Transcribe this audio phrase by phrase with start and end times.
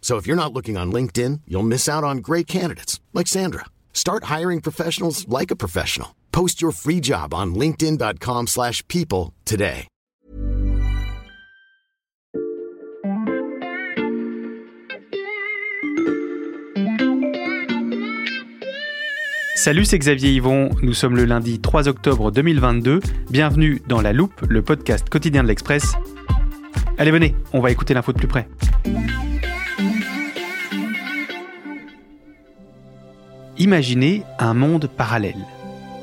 [0.00, 3.66] So if you're not looking on LinkedIn, you'll miss out on great candidates like Sandra.
[3.92, 6.16] Start hiring professionals like a professional.
[6.32, 9.86] Post your free job on linkedin.com/people today.
[19.62, 20.70] Salut, c'est Xavier Yvon.
[20.80, 23.00] Nous sommes le lundi 3 octobre 2022.
[23.28, 25.92] Bienvenue dans La Loupe, le podcast quotidien de l'Express.
[26.96, 28.48] Allez, venez, on va écouter l'info de plus près.
[33.60, 35.46] Imaginez un monde parallèle.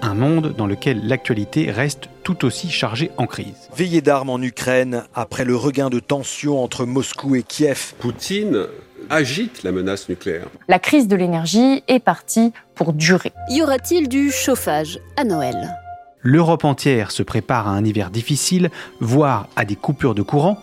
[0.03, 3.67] Un monde dans lequel l'actualité reste tout aussi chargée en crise.
[3.75, 7.95] Veillée d'armes en Ukraine après le regain de tensions entre Moscou et Kiev.
[7.97, 8.67] Poutine
[9.09, 10.45] agite la menace nucléaire.
[10.67, 13.33] La crise de l'énergie est partie pour durer.
[13.49, 15.75] Y aura-t-il du chauffage à Noël?
[16.21, 18.69] L'Europe entière se prépare à un hiver difficile,
[18.99, 20.59] voire à des coupures de courant,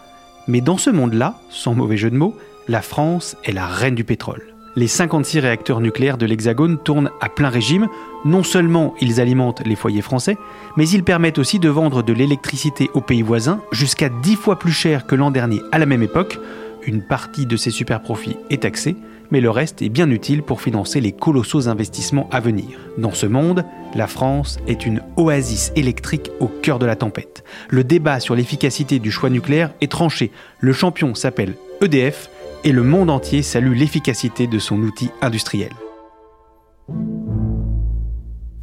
[0.47, 2.37] mais dans ce monde-là, sans mauvais jeu de mots,
[2.69, 4.54] la France est la reine du pétrole.
[4.77, 7.87] Les 56 réacteurs nucléaires de l'Hexagone tournent à plein régime.
[8.25, 10.37] Non seulement ils alimentent les foyers français,
[10.77, 14.73] mais ils permettent aussi de vendre de l'électricité aux pays voisins jusqu'à 10 fois plus
[14.73, 16.41] cher que l'an dernier à la même époque.
[16.87, 18.97] Une partie de ces super profits est taxée,
[19.31, 22.79] mais le reste est bien utile pour financer les colossaux investissements à venir.
[22.99, 27.45] Dans ce monde, la France est une oasis électrique au cœur de la tempête.
[27.69, 30.33] Le débat sur l'efficacité du choix nucléaire est tranché.
[30.59, 32.29] Le champion s'appelle EDF
[32.65, 35.71] et le monde entier salue l'efficacité de son outil industriel.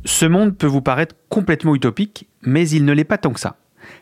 [0.04, 3.58] Ce monde peut vous paraître complètement utopique, mais il ne l'est pas tant que ça.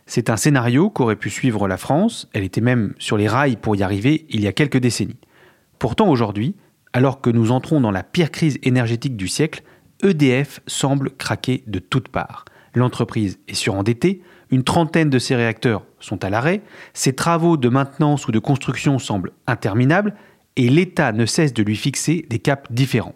[0.05, 3.75] C'est un scénario qu'aurait pu suivre la France, elle était même sur les rails pour
[3.75, 5.19] y arriver il y a quelques décennies.
[5.77, 6.55] Pourtant aujourd'hui,
[6.93, 9.63] alors que nous entrons dans la pire crise énergétique du siècle,
[10.01, 12.45] EDF semble craquer de toutes parts.
[12.73, 16.61] L'entreprise est surendettée, une trentaine de ses réacteurs sont à l'arrêt,
[16.93, 20.15] ses travaux de maintenance ou de construction semblent interminables,
[20.55, 23.15] et l'État ne cesse de lui fixer des caps différents.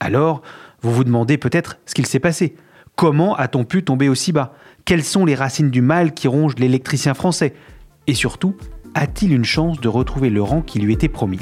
[0.00, 0.42] Alors,
[0.82, 2.54] vous vous demandez peut-être ce qu'il s'est passé.
[2.96, 4.54] Comment a-t-on pu tomber aussi bas?
[4.84, 7.54] Quelles sont les racines du mal qui rongent l'électricien français?
[8.06, 8.56] Et surtout,
[8.94, 11.38] a-t-il une chance de retrouver le rang qui lui était promis?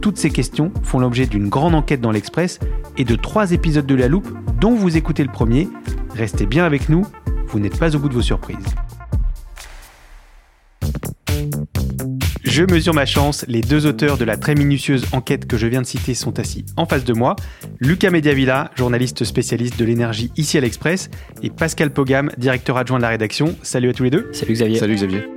[0.00, 2.60] Toutes ces questions font l'objet d'une grande enquête dans l'Express
[2.96, 4.28] et de trois épisodes de La Loupe
[4.60, 5.68] dont vous écoutez le premier.
[6.14, 7.04] Restez bien avec nous,
[7.48, 8.74] vous n'êtes pas au bout de vos surprises.
[12.56, 15.82] Je mesure ma chance, les deux auteurs de la très minutieuse enquête que je viens
[15.82, 17.36] de citer sont assis en face de moi.
[17.80, 21.10] Lucas Mediavilla, journaliste spécialiste de l'énergie ici à l'Express,
[21.42, 23.54] et Pascal Pogam, directeur adjoint de la rédaction.
[23.60, 24.30] Salut à tous les deux.
[24.32, 24.78] Salut Xavier.
[24.78, 25.35] Salut Xavier.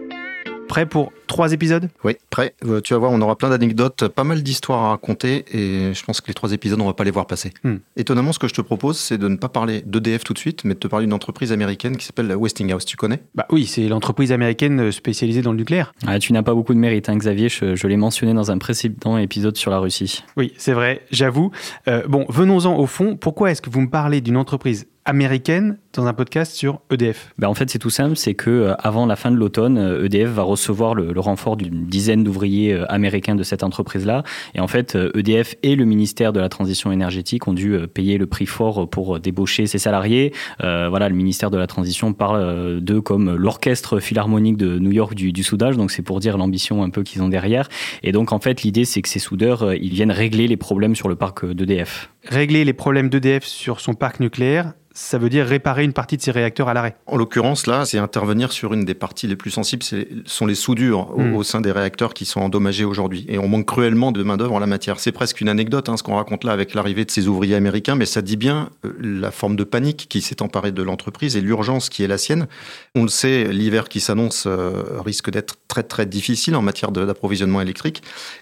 [0.70, 1.90] Prêt pour trois épisodes?
[2.04, 2.54] Oui, prêt.
[2.64, 6.06] Euh, tu vas voir, on aura plein d'anecdotes, pas mal d'histoires à raconter et je
[6.06, 7.52] pense que les trois épisodes, on va pas les voir passer.
[7.64, 7.78] Hmm.
[7.98, 10.66] Étonnamment, ce que je te propose, c'est de ne pas parler d'EDF tout de suite,
[10.66, 12.86] mais de te parler d'une entreprise américaine qui s'appelle Westinghouse.
[12.86, 13.20] Tu connais?
[13.34, 15.92] Bah oui, c'est l'entreprise américaine spécialisée dans le nucléaire.
[16.06, 17.50] Ah, tu n'as pas beaucoup de mérite, hein, Xavier.
[17.50, 20.24] Je, je l'ai mentionné dans un précédent épisode sur la Russie.
[20.38, 21.50] Oui, c'est vrai, j'avoue.
[21.88, 23.16] Euh, bon, venons-en au fond.
[23.16, 27.34] Pourquoi est-ce que vous me parlez d'une entreprise américaine dans un podcast sur E EDF
[27.38, 30.06] Ben en fait, c'est tout simple, c'est que euh, avant la fin de l'automne, euh,
[30.06, 34.24] EDF va recevoir le, le renfort d'une dizaine d'ouvriers euh, américains de cette entreprise-là.
[34.54, 38.28] Et en fait, EDF et le ministère de la Transition énergétique ont dû payer le
[38.28, 40.34] prix fort pour débaucher ses salariés.
[40.64, 45.16] Euh, voilà, le ministère de la Transition parle d'eux comme l'orchestre philharmonique de New York
[45.16, 45.78] du, du soudage.
[45.78, 47.68] Donc c'est pour dire l'ambition un peu qu'ils ont derrière.
[48.04, 51.10] Et donc en fait, l'idée, c'est que ces soudeurs, ils viennent régler les problèmes sur
[51.10, 52.12] le parc d'EDF.
[52.28, 56.22] Régler les problèmes d'EDF sur son parc nucléaire, ça veut dire réparer une partie de
[56.22, 56.96] ses réacteurs à l'arrêt.
[57.06, 60.56] En l'occurrence, là, c'est intervenir sur une des parties les plus sensibles, ce sont les
[60.56, 61.44] soudures au, Mm.
[61.44, 63.26] sein des réacteurs qui sont endommagés aujourd'hui.
[63.28, 65.00] Et on manque cruellement de main-d'œuvre en la matière.
[65.00, 67.96] C'est presque une anecdote, hein, ce qu'on raconte là avec l'arrivée de ces ouvriers américains,
[67.96, 71.42] mais ça dit bien euh, la forme de panique qui s'est emparée de l'entreprise et
[71.42, 72.48] l'urgence qui est la sienne.
[72.96, 77.62] On le sait, l'hiver qui s'annonce euh, risque d'être très très difficile en matière d'approvisionnement
[77.62, 78.02] électrique.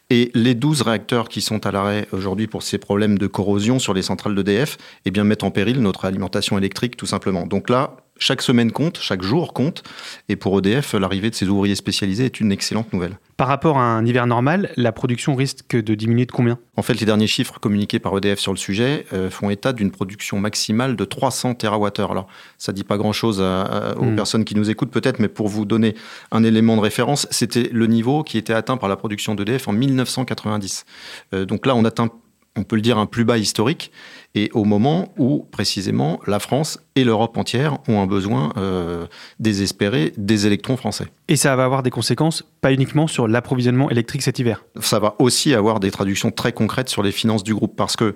[0.10, 3.94] Et les 12 réacteurs qui sont à l'arrêt aujourd'hui pour ces problèmes de corrosion sur
[3.94, 7.27] les centrales d'EDF, eh bien, mettent en péril notre alimentation électrique tout simplement.
[7.48, 9.84] Donc là, chaque semaine compte, chaque jour compte.
[10.30, 13.18] Et pour EDF, l'arrivée de ces ouvriers spécialisés est une excellente nouvelle.
[13.38, 16.58] Par rapport à un hiver normal, la production risque de diminuer de combien?
[16.76, 19.92] En fait, les derniers chiffres communiqués par EDF sur le sujet euh, font état d'une
[19.92, 22.10] production maximale de 300 TWh.
[22.10, 22.28] Alors,
[22.58, 24.16] ça dit pas grand-chose aux Mm.
[24.16, 25.96] personnes qui nous écoutent peut-être, mais pour vous donner
[26.32, 29.74] un élément de référence, c'était le niveau qui était atteint par la production d'EDF en
[29.74, 30.86] 1990.
[31.34, 32.10] Euh, donc là, on atteint,
[32.56, 33.92] on peut le dire, un plus bas historique,
[34.38, 39.06] et au moment où, précisément, la France et l'Europe entière ont un besoin euh,
[39.40, 41.06] désespéré des électrons français.
[41.28, 44.64] Et ça va avoir des conséquences, pas uniquement sur l'approvisionnement électrique cet hiver.
[44.80, 48.06] ça va aussi avoir des traductions très concrètes sur les finances du groupe parce que
[48.06, 48.14] euh,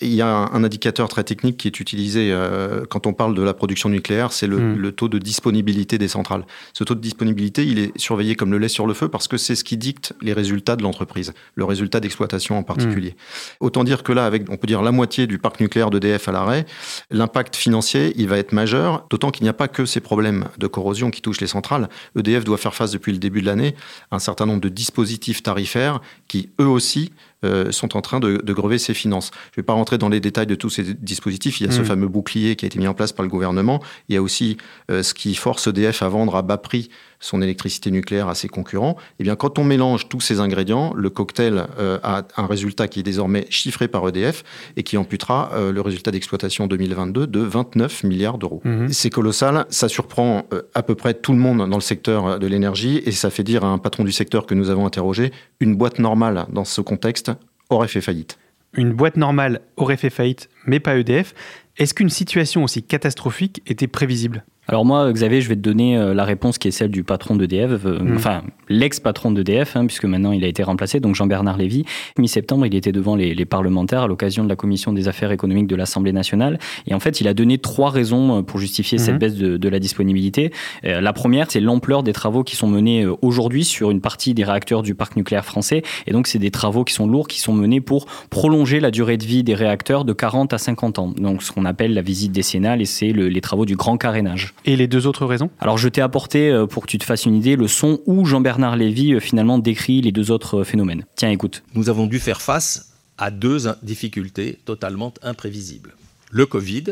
[0.00, 3.42] il y a un, indicateur très technique qui est utilisé euh, quand on parle de
[3.42, 4.76] la production nucléaire, c'est le, Mm.
[4.76, 6.44] le taux de disponibilité des centrales.
[6.72, 9.36] Ce taux de disponibilité, il est surveillé comme le lait sur le feu parce que
[9.36, 13.16] c'est ce qui dicte les résultats de l'entreprise, le résultat d'exploitation en particulier.
[13.60, 16.32] Autant dire que là, avec on peut dire la moitié du parc nucléaire d'EDF à
[16.32, 16.66] l'arrêt,
[17.10, 20.66] l'impact financier, il va être majeur, d'autant qu'il n'y a pas que ces problèmes de
[20.66, 21.88] corrosion qui touchent les centrales.
[22.16, 23.74] EDF doit faire face depuis le début de l'année
[24.10, 27.12] à un certain nombre de dispositifs tarifaires qui, eux aussi,
[27.44, 29.30] euh, sont en train de, de grever ses finances.
[29.52, 31.60] Je ne vais pas rentrer dans les détails de tous ces dispositifs.
[31.60, 31.84] Il y a ce Mm.
[31.84, 33.80] fameux bouclier qui a été mis en place par le gouvernement.
[34.08, 34.56] Il y a aussi
[34.90, 36.90] euh, ce qui force EDF à vendre à bas prix
[37.20, 38.96] son électricité nucléaire à ses concurrents.
[39.18, 43.00] Eh bien, quand on mélange tous ces ingrédients, le cocktail euh, a un résultat qui
[43.00, 44.44] est désormais chiffré par EDF
[44.76, 48.60] et qui amputera le résultat d'exploitation 2022 de 29 milliards d'euros.
[48.64, 48.92] Mhm.
[48.92, 50.44] C'est colossal, ça surprend
[50.74, 53.64] à peu près tout le monde dans le secteur de l'énergie et ça fait dire
[53.64, 57.27] à un patron du secteur que nous avons interrogé, une boîte normale dans ce contexte
[57.70, 58.38] aurait fait faillite.
[58.74, 61.34] Une boîte normale aurait fait faillite, mais pas EDF.
[61.78, 64.44] Est-ce qu'une situation aussi catastrophique était prévisible?
[64.70, 67.36] Alors moi, Xavier, je vais te donner euh, la réponse qui est celle du patron
[67.36, 68.16] d'EDF, euh, Mm.
[68.16, 71.86] enfin l'ex-patron d'EDF, hein, puisque maintenant il a été remplacé, donc Jean-Bernard Lévy.
[72.18, 75.68] Mi-septembre, il était devant les, les parlementaires à l'occasion de la commission des affaires économiques
[75.68, 76.58] de l'Assemblée nationale.
[76.86, 79.68] Et en fait, il a donné trois raisons euh, pour justifier cette baisse de, de
[79.70, 80.52] la disponibilité.
[80.84, 84.44] Euh, la première, c'est l'ampleur des travaux qui sont menés aujourd'hui sur une partie des
[84.44, 85.82] réacteurs du parc nucléaire français.
[86.06, 89.16] Et donc, c'est des travaux qui sont lourds, qui sont menés pour prolonger la durée
[89.16, 91.08] de vie des réacteurs de 40 à 50 ans.
[91.16, 94.52] Donc, ce qu'on appelle la visite décennale, et c'est le- les travaux du grand carénage.
[94.64, 95.50] Et les deux autres raisons?
[95.60, 98.24] Alors je t'ai apporté, euh, pour que tu te fasses une idée, le son où
[98.24, 101.04] Jean-Bernard Lévy euh, finalement décrit les deux autres euh, phénomènes.
[101.16, 101.62] Tiens, écoute.
[101.74, 105.94] Nous avons dû faire face à deux difficultés totalement imprévisibles.
[106.30, 106.84] Le Covid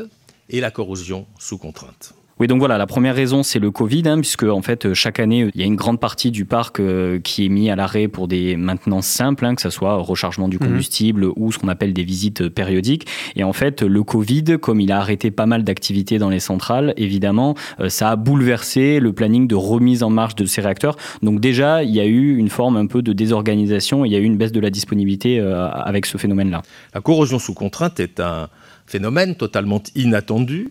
[0.48, 2.14] et la corrosion sous contrainte.
[2.38, 5.20] Oui, donc voilà, la première raison, c'est le Covid, hein, puisque en fait, euh, chaque
[5.20, 7.76] année, euh, il y a une grande partie du parc euh, qui est mis à
[7.76, 10.66] l'arrêt pour des maintenances simples, hein, que ce soit rechargement du Mhm.
[10.66, 13.06] combustible ou ce qu'on appelle des visites périodiques.
[13.36, 16.92] Et en fait, le Covid, comme il a arrêté pas mal d'activités dans les centrales,
[16.98, 20.96] évidemment, euh, ça a bouleversé le planning de remise en marche de ces réacteurs.
[21.22, 24.18] Donc déjà, il y a eu une forme un peu de désorganisation, il y a
[24.18, 26.60] eu une baisse de la disponibilité euh, avec ce phénomène-là.
[26.92, 28.48] La corrosion sous contrainte est un
[28.86, 30.68] phénomène totalement inattendu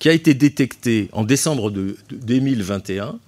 [0.00, 3.20] qui a été détecté en décembre de, de 2021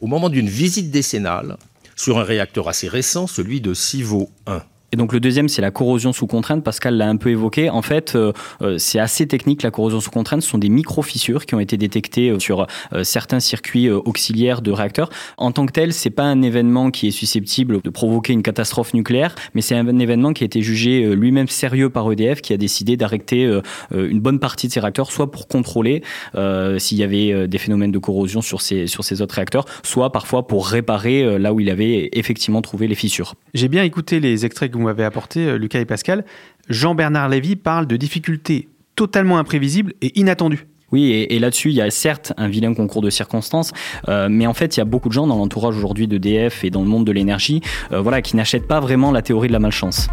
[0.00, 1.58] au moment d'une visite décennale
[1.96, 4.62] sur un réacteur assez récent, celui de Civo 1.
[4.92, 6.62] Et donc le deuxième, c'est la corrosion sous contrainte.
[6.62, 7.70] Pascal l'a un peu évoqué.
[7.70, 10.42] En fait, euh, euh, c'est assez technique la corrosion sous contrainte.
[10.42, 12.66] Ce sont des micro-fissures qui ont été détectées euh, sur
[13.02, 15.08] certains circuits auxiliaires de réacteurs.
[15.38, 18.92] En tant que tel, c'est pas un événement qui est susceptible de provoquer une catastrophe
[18.92, 22.56] nucléaire, mais c'est un événement qui a été jugé lui-même sérieux par EDF, qui a
[22.56, 23.60] décidé d'arrêter
[23.92, 26.02] une bonne partie de ses réacteurs, soit pour contrôler
[26.78, 30.46] s'il y avait des phénomènes de corrosion sur ces, sur ces autres réacteurs, soit parfois
[30.46, 33.34] pour réparer là où il avait effectivement trouvé les fissures.
[33.54, 36.24] J'ai bien écouté les extraits que vous m'avez apportés, euh, Lucas et Pascal.
[36.68, 40.66] Jean-Bernard Lévy parle de difficultés totalement imprévisibles et inattendues.
[40.92, 43.72] Oui, et, là-dessus, il y a certes un vilain concours de circonstances,
[44.08, 46.70] euh, mais en fait, il y a beaucoup de gens dans l'entourage aujourd'hui d'EDF et
[46.70, 47.62] dans le monde de l'énergie,
[47.92, 50.08] euh, voilà, qui n'achètent pas vraiment la théorie de la malchance.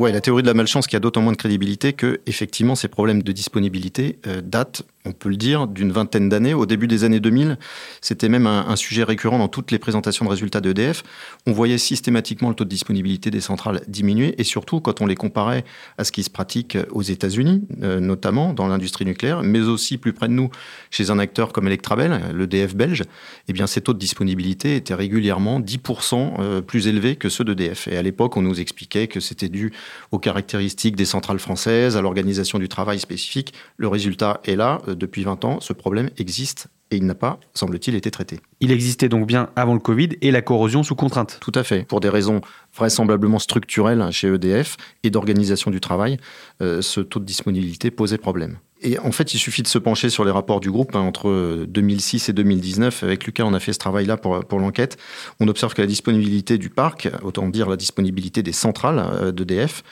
[0.00, 2.88] Ouais, la théorie de la malchance qui a d'autant moins de crédibilité que, effectivement, ces
[2.88, 6.54] problèmes de disponibilité euh, datent, on peut le dire, d'une vingtaine d'années.
[6.54, 7.58] Au début des années 2000,
[8.00, 11.02] c'était même un, sujet récurrent dans toutes les présentations de résultats d'EDF.
[11.46, 15.16] On voyait systématiquement le taux de disponibilité des centrales diminuer et surtout quand on les
[15.16, 15.64] comparait
[15.98, 20.14] à ce qui se pratique aux États-Unis, euh, notamment dans l'industrie nucléaire, mais aussi plus
[20.14, 20.50] près de nous,
[20.90, 23.04] chez un acteur comme Electrabel, l'EDF belge,
[23.48, 27.86] eh bien, ces taux de disponibilité étaient régulièrement 10% euh, plus élevés que ceux d'EDF.
[27.88, 29.72] Et à l'époque, on nous expliquait que c'était dû
[30.10, 33.52] aux caractéristiques des centrales françaises, à l'organisation du travail spécifique.
[33.76, 34.80] Le résultat est là.
[34.88, 38.40] Euh, depuis 20 ans, ce problème existe et il n'a pas, semble-t-il, été traité.
[38.60, 41.38] Il existait donc bien avant le Covid et la corrosion sous contrainte.
[41.40, 41.84] Tout à fait.
[41.84, 42.40] Pour des raisons
[42.74, 46.18] vraisemblablement structurelles chez EDF et d'organisation du travail,
[46.62, 48.58] euh, ce taux de disponibilité posait problème.
[48.82, 51.66] Et en fait, il suffit de se pencher sur les rapports du groupe hein, entre
[51.66, 53.02] 2006 et 2019.
[53.02, 54.96] Avec Lucas, on a fait ce travail-là pour, pour l'enquête.
[55.38, 59.82] On observe que la disponibilité du parc, autant dire la disponibilité des centrales euh, d'EDF,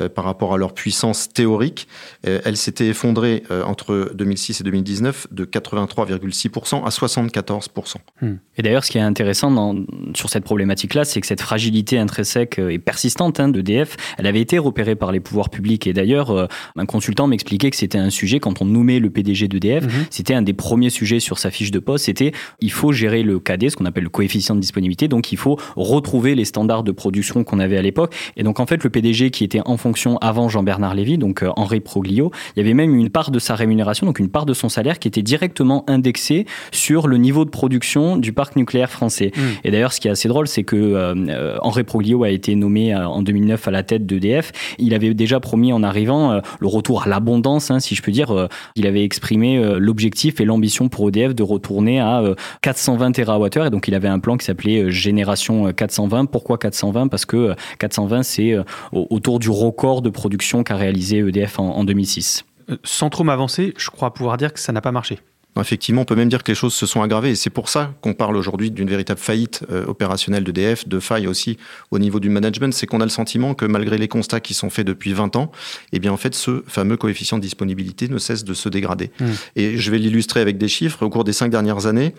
[0.00, 1.88] euh, par rapport à leur puissance théorique,
[2.26, 7.94] euh, elle s'était effondrée euh, entre 2006 et 2019 de 83,6% à 74%.
[8.20, 8.34] Hmm.
[8.56, 9.74] Et d'ailleurs, ce qui est intéressant
[10.14, 14.58] sur cette problématique-là, c'est que cette fragilité intrinsèque et persistante hein, d'EDF, elle avait été
[14.58, 15.86] repérée par les pouvoirs publics.
[15.86, 19.48] Et d'ailleurs, euh, un consultant m'expliquait que c'était un sujet, quand on nommait le PDG
[19.48, 20.06] d'EDF, -hmm.
[20.10, 23.38] c'était un des premiers sujets sur sa fiche de poste, c'était il faut gérer le
[23.38, 26.92] KD, ce qu'on appelle le coefficient de disponibilité, donc il faut retrouver les standards de
[26.92, 28.14] production qu'on avait à l'époque.
[28.36, 31.50] Et donc en fait, le PDG qui était en fonction avant Jean-Bernard Lévy, donc euh,
[31.56, 34.54] Henri Proglio, il y avait même une part de sa rémunération, donc une part de
[34.54, 39.32] son salaire qui était directement indexée sur le niveau de production du parc nucléaire français.
[39.34, 39.40] Mmh.
[39.64, 42.94] Et d'ailleurs, ce qui est assez drôle, c'est que euh, Henri Proglio a été nommé
[42.94, 44.52] euh, en 2009 à la tête d'EDF.
[44.78, 48.12] Il avait déjà promis en arrivant euh, le retour à l'abondance, hein, si je peux
[48.12, 48.27] dire.
[48.36, 52.22] Euh, il avait exprimé euh, l'objectif et l'ambition pour EDF de retourner à
[52.62, 53.66] 420 TWh.
[53.66, 56.26] Et donc, il avait un plan qui s'appelait Génération 420.
[56.26, 58.56] Pourquoi 420 Parce que 420, c'est
[58.92, 62.44] autour du record de production qu'a réalisé EDF en 2006.
[62.84, 65.18] Sans trop m'avancer, je crois pouvoir dire que ça n'a pas marché.
[65.60, 67.94] Effectivement, on peut même dire que les choses se sont aggravées et c'est pour ça
[68.00, 71.58] qu'on parle aujourd'hui d'une véritable faillite euh, opérationnelle d'EDF, de faille aussi
[71.90, 72.72] au niveau du management.
[72.72, 75.50] C'est qu'on a le sentiment que malgré les constats qui sont faits depuis 20 ans,
[75.92, 79.10] eh bien en fait ce fameux coefficient de disponibilité ne cesse de se dégrader.
[79.20, 79.26] Mmh.
[79.56, 81.04] Et je vais l'illustrer avec des chiffres.
[81.04, 82.14] Au cours des cinq dernières années,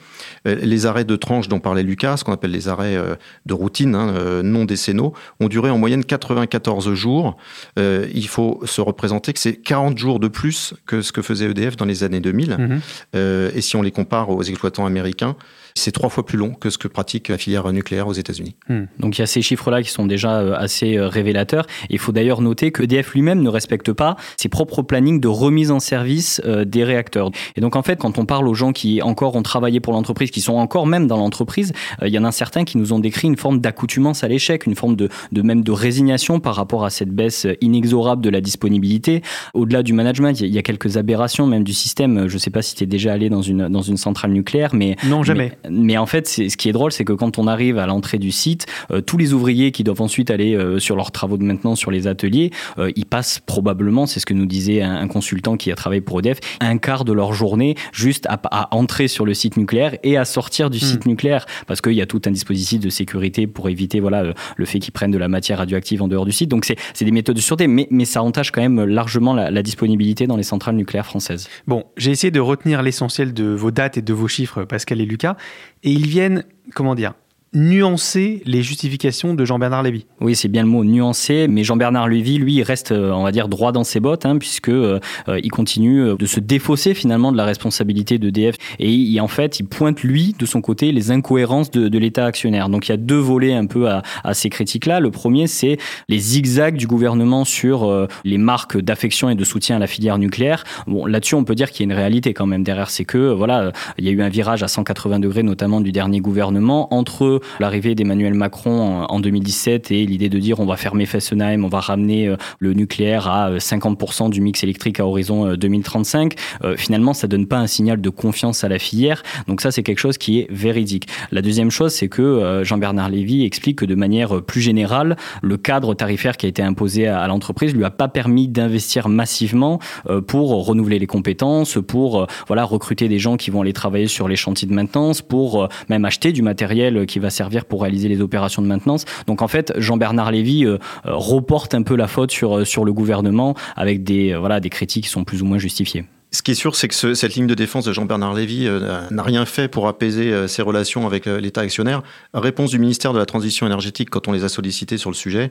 [0.47, 3.15] euh, les arrêts de tranche dont parlait Lucas, ce qu'on appelle les arrêts euh,
[3.45, 7.37] de routine hein, non décennaux, ont duré en moyenne 94 jours.
[7.77, 11.49] Euh, il faut se représenter que c'est 40 jours de plus que ce que faisait
[11.49, 12.57] EDF dans les années 2000.
[12.57, 12.79] Mmh.
[13.15, 15.35] Euh, et si on les compare aux exploitants américains,
[15.75, 18.55] c'est trois fois plus long que ce que pratique la filière nucléaire aux États-Unis.
[18.67, 18.85] Hmm.
[18.99, 21.65] Donc il y a ces chiffres-là qui sont déjà euh, assez euh, révélateurs.
[21.89, 25.71] Il faut d'ailleurs noter que EDF lui-même ne respecte pas ses propres plannings de remise
[25.71, 27.31] en service euh, des réacteurs.
[27.55, 30.31] Et donc en fait, quand on parle aux gens qui encore ont travaillé pour l'entreprise,
[30.31, 31.73] qui sont encore même dans l'entreprise,
[32.03, 34.75] il y en a certains qui nous ont décrit une forme d'accoutumance à l'échec, une
[34.75, 39.21] forme de, de, même de résignation par rapport à cette baisse inexorable de la disponibilité.
[39.53, 42.27] Au-delà du management, il y a quelques aberrations même du système.
[42.27, 44.73] Je ne sais pas si tu es déjà allé dans une, dans une centrale nucléaire,
[44.73, 44.95] mais...
[45.05, 45.57] Non, jamais.
[45.69, 48.31] Mais, en fait, ce qui est drôle, c'est que quand on arrive à l'entrée du
[48.31, 51.79] site, euh, tous les ouvriers qui doivent ensuite aller euh, sur leurs travaux de maintenance
[51.79, 55.57] sur les ateliers, euh, ils passent probablement, c'est ce que nous disait un, un, consultant
[55.57, 59.25] qui a travaillé pour EDF, un quart de leur journée juste à, à entrer sur
[59.25, 60.81] le site nucléaire et à sortir du mmh.
[60.81, 64.23] site nucléaire, parce qu'il y a tout un dispositif de sécurité pour éviter voilà
[64.55, 66.49] le fait qu'ils prennent de la matière radioactive en dehors du site.
[66.49, 69.63] Donc c'est des méthodes de sûreté, mais, mais ça entache quand même largement la, la
[69.63, 71.47] disponibilité dans les centrales nucléaires françaises.
[71.67, 75.05] Bon, j'ai essayé de retenir l'essentiel de vos dates et de vos chiffres, Pascal et
[75.05, 75.35] Lucas
[75.83, 77.13] et ils viennent, comment dire,
[77.53, 80.05] nuancer les justifications de Jean-Bernard Lévy.
[80.21, 83.47] Oui, c'est bien le mot nuancer, mais Jean-Bernard Lévy, lui, il reste, on va dire,
[83.47, 87.45] droit dans ses bottes, hein, puisque euh, il continue de se défausser finalement de la
[87.45, 88.55] responsabilité d'EDF.
[88.77, 92.25] Et il, en fait, il pointe, lui, de son côté, les incohérences de, de l'État
[92.25, 92.69] actionnaire.
[92.69, 94.99] Donc il y a deux volets un peu à, à ces critiques-là.
[94.99, 95.77] Le premier, c'est
[96.07, 100.17] les zigzags du gouvernement sur euh, les marques d'affection et de soutien à la filière
[100.17, 100.63] nucléaire.
[100.87, 102.89] Bon, là-dessus, on peut dire qu'il y a une réalité quand même derrière.
[102.89, 106.19] C'est que, voilà, il y a eu un virage à 180 degrés, notamment du dernier
[106.19, 111.63] gouvernement, entre l'arrivée d'Emmanuel Macron en 2017 et l'idée de dire on va fermer Fessenheim,
[111.63, 117.13] on va ramener le nucléaire à 50% du mix électrique à horizon 2035, euh, finalement
[117.13, 119.23] ça donne pas un signal de confiance à la filière.
[119.47, 121.07] Donc ça c'est quelque chose qui est véridique.
[121.31, 125.57] La deuxième chose c'est que euh, Jean-Bernard Lévy explique que de manière plus générale, le
[125.57, 129.79] cadre tarifaire qui a été imposé à, l'entreprise lui a pas permis d'investir massivement
[130.09, 134.27] euh, pour renouveler les compétences, pour voilà recruter des gens qui vont aller travailler sur
[134.27, 138.21] les chantiers de maintenance, pour même acheter du matériel qui va servir pour réaliser les
[138.21, 139.05] opérations de maintenance.
[139.27, 143.55] Donc en fait, Jean-Bernard Lévy euh, reporte un peu la faute sur, sur le gouvernement
[143.75, 146.05] avec des, euh, voilà, des critiques qui sont plus ou moins justifiées.
[146.31, 149.01] Ce qui est sûr, c'est que ce, cette ligne de défense de Jean-Bernard Lévy euh,
[149.09, 152.03] n'a rien fait pour apaiser euh, ses relations avec euh, l'État actionnaire.
[152.35, 155.49] Réponse du ministère de la Transition énergétique quand on les a sollicités sur le sujet,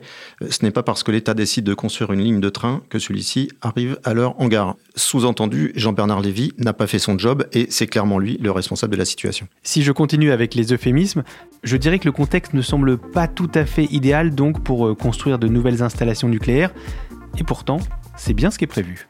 [0.49, 3.49] ce n'est pas parce que l'État décide de construire une ligne de train que celui-ci
[3.61, 4.75] arrive à l'heure en gare.
[4.95, 8.99] Sous-entendu, Jean-Bernard Lévy n'a pas fait son job et c'est clairement lui le responsable de
[8.99, 9.47] la situation.
[9.63, 11.23] Si je continue avec les euphémismes,
[11.63, 15.39] je dirais que le contexte ne semble pas tout à fait idéal donc pour construire
[15.39, 16.71] de nouvelles installations nucléaires.
[17.37, 17.79] Et pourtant,
[18.15, 19.09] c'est bien ce qui est prévu.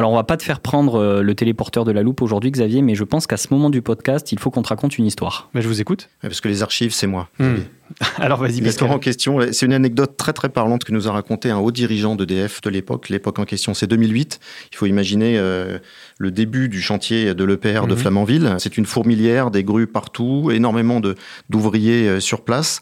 [0.00, 2.80] Alors on va pas te faire prendre euh, le téléporteur de la loupe aujourd'hui Xavier,
[2.80, 5.50] mais je pense qu'à ce moment du podcast, il faut qu'on te raconte une histoire.
[5.52, 6.08] Mais je vous écoute.
[6.22, 7.28] Parce que les archives, c'est moi.
[7.38, 7.56] Hmm.
[8.18, 11.50] Alors vas-y, L'histoire en question, c'est une anecdote très très parlante que nous a raconté
[11.50, 13.08] un haut dirigeant d'EDF de l'époque.
[13.08, 14.40] L'époque en question, c'est 2008.
[14.72, 15.78] Il faut imaginer euh,
[16.18, 17.96] le début du chantier de l'EPR de Mhm.
[18.00, 18.54] Flamanville.
[18.58, 21.14] C'est une fourmilière, des grues partout, énormément de-
[21.48, 22.80] d'ouvriers euh, sur place,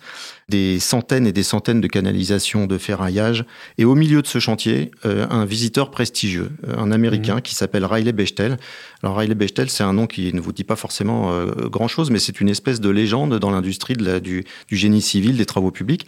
[0.48, 3.44] des centaines et des centaines de canalisations de ferraillage.
[3.76, 8.12] Et au milieu de ce chantier, euh, un visiteur prestigieux, un Américain qui s'appelle Riley
[8.12, 8.56] Bechtel.
[9.02, 12.18] Alors Riley Bechtel, c'est un nom qui ne vous dit pas forcément euh, grand-chose, mais
[12.18, 16.06] c'est une espèce de légende dans l'industrie du, du génie civil, des travaux publics,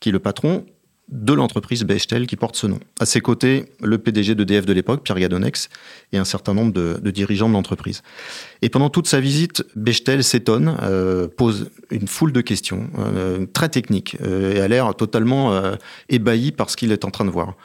[0.00, 0.66] qui est le patron
[1.08, 2.78] de l'entreprise Bechtel qui porte ce nom.
[2.98, 5.68] À ses côtés, le PDG d'EDF de l'époque, Pierre Gadonex,
[6.12, 8.02] et un certain nombre de, dirigeants de l'entreprise.
[8.62, 13.68] Et pendant toute sa visite, Bechtel s'étonne, euh, pose une foule de questions euh, très
[13.68, 15.52] techniques euh, et a l'air totalement
[16.08, 17.56] ébahi par ce qu'il est en train de voir.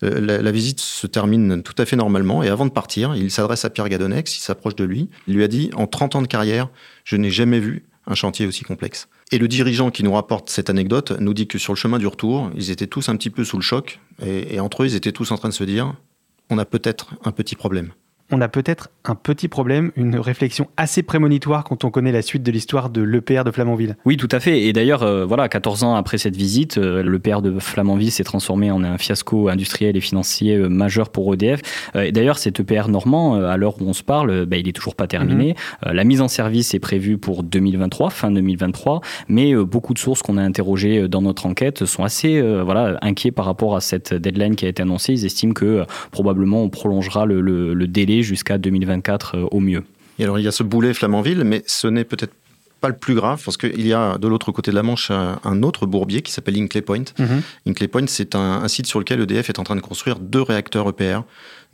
[0.00, 3.64] La, la visite se termine tout à fait normalement et avant de partir, il s'adresse
[3.64, 6.26] à Pierre Gadonex, il s'approche de lui, il lui a dit «En 30 ans de
[6.26, 6.68] carrière,
[7.04, 9.08] je n'ai jamais vu un chantier aussi complexe».
[9.32, 12.06] Et le dirigeant qui nous rapporte cette anecdote nous dit que sur le chemin du
[12.06, 15.12] retour, ils étaient tous un petit peu sous le choc et, entre eux, ils étaient
[15.12, 15.94] tous en train de se dire
[16.50, 17.92] «On a peut-être un petit problème».
[18.30, 22.42] On a peut-être un petit problème, une réflexion assez prémonitoire quand on connaît la suite
[22.42, 23.96] de l'histoire de l'EPR de Flamanville.
[24.06, 24.62] Oui, tout à fait.
[24.62, 28.24] Et d'ailleurs, euh, voilà, 14 ans après cette visite, euh, le PR de Flamanville s'est
[28.24, 31.60] transformé en un fiasco industriel et financier euh, majeur pour EDF.
[31.94, 34.94] Et d'ailleurs, cet EPR normand, à l'heure où on se parle, bah, il est toujours
[34.94, 35.54] pas terminé.
[35.86, 40.22] Euh, la mise en service est prévue pour 2023, fin 2023, mais beaucoup de sources
[40.22, 44.56] qu'on a interrogées dans notre enquête sont assez voilà, inquiets par rapport à cette deadline
[44.56, 45.12] qui a été annoncée.
[45.12, 49.84] Ils estiment que probablement on prolongera le, le- le délai jusqu'à 2024 euh, au mieux.
[50.18, 52.32] Et alors, il y a ce boulet Flamanville, mais ce n'est peut-être
[52.80, 55.40] pas le plus grave, parce qu'il y a de l'autre côté de la Manche un,
[55.42, 57.04] un autre bourbier qui s'appelle Hinkley Point.
[57.18, 57.42] Mhm.
[57.66, 60.42] Hinkley Point, c'est un, un site sur lequel EDF est en train de construire deux
[60.42, 61.22] réacteurs EPR,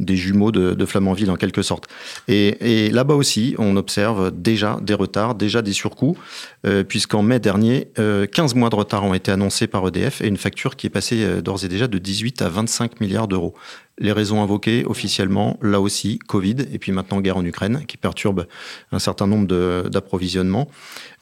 [0.00, 1.86] des jumeaux de, de Flamanville en quelque sorte.
[2.28, 6.16] Et, là-bas aussi, on observe déjà des retards, déjà des surcoûts,
[6.66, 10.28] euh, puisqu'en mai dernier, euh, 15 mois de retard ont été annoncés par EDF et
[10.28, 13.54] une facture qui est passée euh, d'ores et déjà de 18 à 25 milliards d'euros.
[14.00, 18.46] Les raisons invoquées officiellement, là aussi, Covid, et puis maintenant guerre en Ukraine, qui perturbe
[18.92, 19.46] un certain nombre
[19.88, 20.68] d'approvisionnements.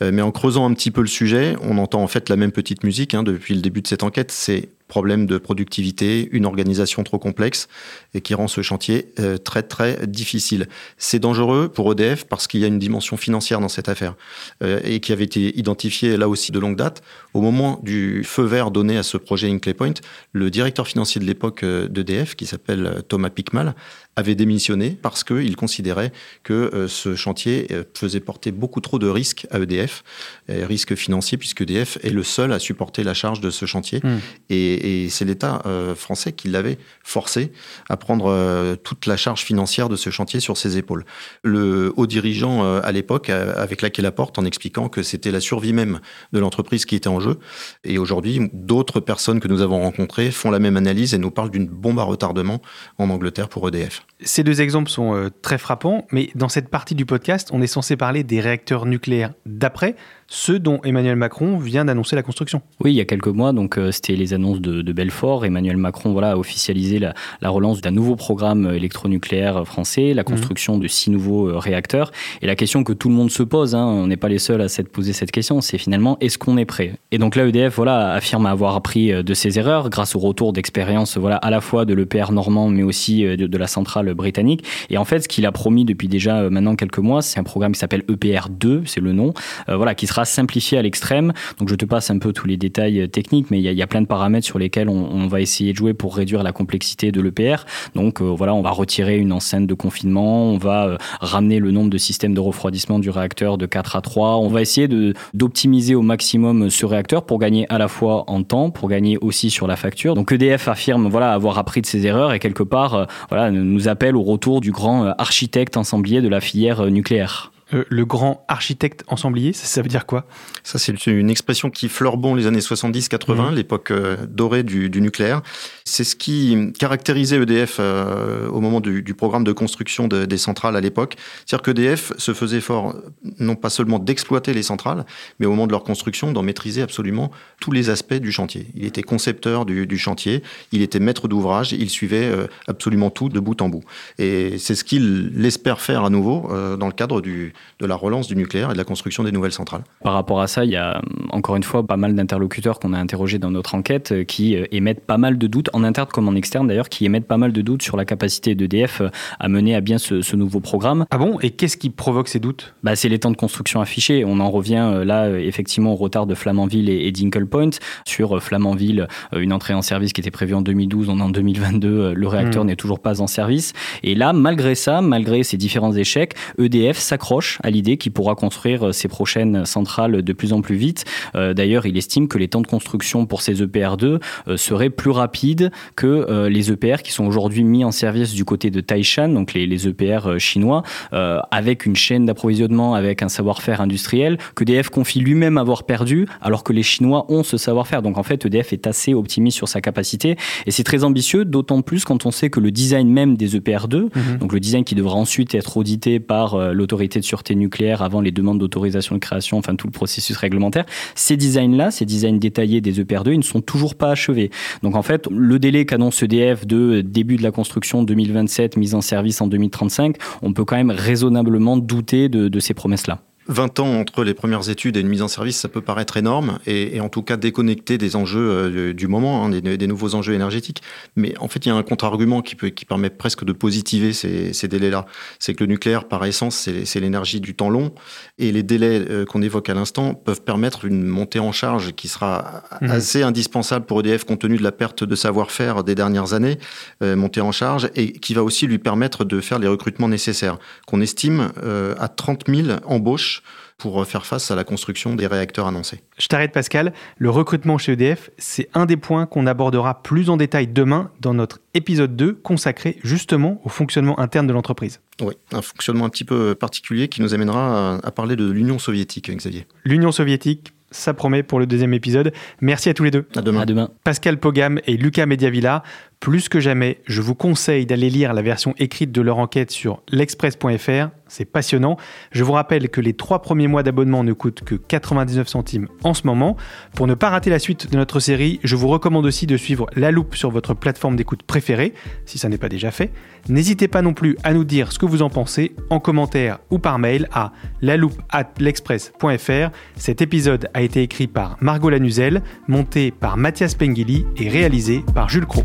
[0.00, 2.52] Euh, mais en creusant un petit peu le sujet, on entend en fait la même
[2.52, 4.30] petite musique hein, depuis le début de cette enquête.
[4.30, 7.68] C'est problème de productivité, une organisation trop complexe
[8.14, 10.66] et qui rend ce chantier euh, très très difficile.
[10.96, 14.14] C'est dangereux pour EDF parce qu'il y a une dimension financière dans cette affaire
[14.62, 17.02] euh, et qui avait été identifiée là aussi de longue date.
[17.34, 19.94] Au moment du feu vert donné à ce projet Hinkley Point,
[20.32, 23.74] le directeur financier de l'époque euh, d'EDF, qui s'appelle Thomas Pickmal,
[24.16, 29.60] avait démissionné parce qu'il considérait que ce chantier faisait porter beaucoup trop de risques à
[29.60, 30.02] EDF,
[30.48, 34.00] risques financiers, puisque EDF est le seul à supporter la charge de ce chantier.
[34.02, 34.18] Mm.
[34.50, 37.52] Et, et c'est l'État euh, français qui l'avait forcé
[37.88, 41.04] à prendre euh, toute la charge financière de ce chantier sur ses épaules.
[41.42, 45.40] Le haut dirigeant euh, à l'époque avait claqué la porte en expliquant que c'était la
[45.40, 46.00] survie même
[46.32, 47.38] de l'entreprise qui était en jeu.
[47.84, 51.50] Et aujourd'hui, d'autres personnes que nous avons rencontrées font la même analyse et nous parlent
[51.50, 52.60] d'une bombe à retardement
[52.98, 54.02] en Angleterre pour EDF.
[54.24, 57.68] Ces deux exemples sont euh, très frappants, mais dans cette partie du podcast, on est
[57.68, 59.94] censé parler des réacteurs nucléaires d'après,
[60.26, 62.60] ceux dont Emmanuel Macron vient d'annoncer la construction.
[62.80, 65.44] Oui, il y a quelques mois, donc euh, c'était les annonces de, de Belfort.
[65.44, 70.78] Emmanuel Macron voilà, a officialisé la, la relance d'un nouveau programme électronucléaire français, la construction
[70.78, 72.10] de six nouveaux euh, réacteurs.
[72.42, 74.60] Et la question que tout le monde se pose, hein, on n'est pas les seuls
[74.60, 76.94] à s'être posé cette question, c'est finalement est-ce qu'on est prêt?
[77.12, 81.16] Et donc là, EDF voilà, affirme avoir appris de ses erreurs grâce au retour d'expérience
[81.18, 84.64] voilà, à la fois de l'EPR normand, mais aussi de, de la centrale britannique.
[84.90, 87.72] Et en fait, ce qu'il a promis depuis déjà maintenant quelques mois, c'est un programme
[87.72, 89.32] qui s'appelle EPR2, c'est le nom,
[89.68, 91.32] voilà, qui sera simplifié à l'extrême.
[91.58, 93.86] Donc je te passe un peu tous les détails techniques, mais il y a, a,
[93.86, 97.20] plein de paramètres sur lesquels on, va essayer de jouer pour réduire la complexité de
[97.20, 97.64] l'EPR.
[97.94, 101.98] Donc voilà, on va retirer une enceinte de confinement, on va ramener le nombre de
[101.98, 104.36] systèmes de refroidissement du réacteur de 4 à 3.
[104.36, 104.88] On va essayer
[105.34, 109.50] d'optimiser au maximum ce réacteur pour gagner à la fois en temps, pour gagner aussi
[109.50, 110.14] sur la facture.
[110.14, 114.14] Donc EDF affirme voilà avoir appris de ses erreurs et quelque part voilà nous appelle
[114.14, 117.50] au retour du grand architecte ensemblier de la filière nucléaire.
[117.74, 120.26] Euh, le grand architecte ensemblier, ça, ça, veut dire quoi?
[120.62, 123.54] Ça, c'est une expression qui fleure bon les années 70-80, mmh.
[123.54, 125.42] l'époque euh, dorée du, du nucléaire.
[125.84, 130.38] C'est ce qui caractérisait EDF euh, au moment du, du, programme de construction de, des
[130.38, 131.16] centrales à l'époque.
[131.44, 132.96] C'est-à-dire qu'EDF se faisait fort,
[133.38, 135.04] non pas seulement d'exploiter les centrales,
[135.38, 138.68] mais au moment de leur construction, d'en maîtriser absolument tous les aspects du chantier.
[138.74, 143.28] Il était concepteur du, du chantier, il était maître d'ouvrage, il suivait euh, absolument tout
[143.28, 143.84] de bout en bout.
[144.18, 148.26] Et c'est ce qu'il espère faire à nouveau dans le cadre du de la relance
[148.26, 149.82] du nucléaire et de la construction des nouvelles centrales.
[150.02, 152.98] Par rapport à ça, il y a encore une fois pas mal d'interlocuteurs qu'on a
[152.98, 156.28] interrogés dans notre enquête euh, qui euh, émettent pas mal de doutes, en interne comme
[156.28, 159.48] en externe d'ailleurs, qui émettent pas mal de doutes sur la capacité d'EDF euh, à
[159.48, 161.06] mener à bien ce, ce, nouveau programme.
[161.10, 161.38] Ah bon?
[161.40, 162.74] Et qu'est-ce qui provoque ces doutes?
[162.82, 164.24] Bah, C'est les temps de construction affichés.
[164.24, 167.70] On en revient là effectivement au retard de Flamanville et, et Dingle Point.
[168.04, 172.14] Sur Flamanville, une entrée en service qui était prévue en 2012, on est en 2022,
[172.14, 172.66] le réacteur mmh.
[172.68, 173.72] n'est toujours pas en service.
[174.02, 178.94] Et là, malgré ça, malgré ces différents échecs, EDF s'accroche à l'idée qu'il pourra construire
[178.94, 181.04] ses prochaines centrales de plus en plus vite.
[181.34, 185.10] Euh, D'ailleurs, il estime que les temps de construction pour ces EPR2 euh, seraient plus
[185.10, 189.28] rapides que euh, les EPR qui sont aujourd'hui mis en service du côté de Taishan,
[189.28, 190.82] donc les, les EPR chinois,
[191.12, 196.28] euh, avec une chaîne d'approvisionnement, avec un savoir-faire industriel que EDF confie lui-même avoir perdu,
[196.40, 198.02] alors que les Chinois ont ce savoir-faire.
[198.02, 201.82] Donc en fait, EDF est assez optimiste sur sa capacité et c'est très ambitieux, d'autant
[201.82, 204.38] plus quand on sait que le design même des EPR2, mm -hmm.
[204.38, 208.58] donc le design qui devra ensuite être audité par l'autorité de nucléaire avant les demandes
[208.58, 213.32] d'autorisation de création, enfin tout le processus réglementaire, ces designs-là, ces designs détaillés des EPR2,
[213.32, 214.50] ils ne sont toujours pas achevés.
[214.82, 219.00] Donc en fait, le délai qu'annonce EDF de début de la construction 2027, mise en
[219.00, 223.20] service en 2035, on peut quand même raisonnablement douter de, de ces promesses-là.
[223.48, 226.58] 20 ans entre les premières études et une mise en service, ça peut paraître énorme
[226.66, 230.14] et, et en tout cas déconnecté des enjeux euh, du moment, hein, des, des, nouveaux
[230.14, 230.82] enjeux énergétiques.
[231.16, 234.12] Mais en fait, il y a un contre-argument qui, peut, qui permet presque de positiver
[234.12, 235.06] ces, ces délais-là.
[235.38, 237.92] C'est que le nucléaire, par essence, c'est l'énergie du temps long
[238.38, 242.08] et les délais euh, qu'on évoque à l'instant peuvent permettre une montée en charge qui
[242.08, 242.90] sera mmh.
[242.90, 246.58] assez indispensable pour EDF compte tenu de la perte de savoir-faire des dernières années,
[247.02, 250.58] euh, montée en charge et qui va aussi lui permettre de faire les recrutements nécessaires
[250.86, 253.37] qu'on estime euh, à 30 000 embauches
[253.76, 256.02] pour faire face à la construction des réacteurs annoncés.
[256.18, 260.36] Je t'arrête Pascal, le recrutement chez EDF, c'est un des points qu'on abordera plus en
[260.36, 265.00] détail demain dans notre épisode 2 consacré justement au fonctionnement interne de l'entreprise.
[265.20, 269.30] Oui, un fonctionnement un petit peu particulier qui nous amènera à parler de l'Union soviétique,
[269.30, 269.66] Xavier.
[269.84, 272.32] L'Union soviétique, ça promet pour le deuxième épisode.
[272.60, 273.26] Merci à tous les deux.
[273.36, 273.60] À demain.
[273.60, 273.90] À demain.
[274.04, 275.82] Pascal Pogam et Lucas Mediavilla.
[276.20, 280.02] Plus que jamais, je vous conseille d'aller lire la version écrite de leur enquête sur
[280.10, 281.10] l'express.fr.
[281.28, 281.96] C'est passionnant.
[282.32, 286.14] Je vous rappelle que les trois premiers mois d'abonnement ne coûtent que 99 centimes en
[286.14, 286.56] ce moment.
[286.96, 289.86] Pour ne pas rater la suite de notre série, je vous recommande aussi de suivre
[289.94, 291.94] La Loupe sur votre plateforme d'écoute préférée,
[292.26, 293.12] si ça n'est pas déjà fait.
[293.48, 296.80] N'hésitez pas non plus à nous dire ce que vous en pensez en commentaire ou
[296.80, 299.70] par mail à laloupe@l'express.fr.
[299.94, 305.28] Cet épisode a été écrit par Margot Lanuzel, monté par Mathias Pengili et réalisé par
[305.28, 305.64] Jules Cros.